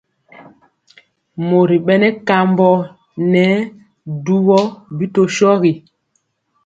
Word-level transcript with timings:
Mori 1.47 1.77
bɛnɛ 1.85 2.09
kambɔ 2.27 2.69
ŋɛɛ 3.31 3.57
dubɔ 4.25 4.57
bi 4.97 5.05
tɔ 5.13 5.21
shogi. 5.35 5.71